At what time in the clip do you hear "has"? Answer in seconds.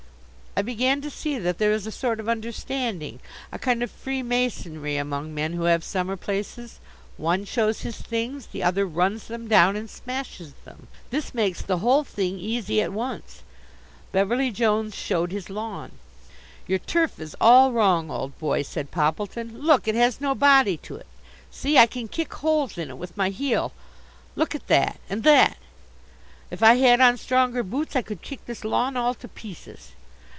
19.95-20.19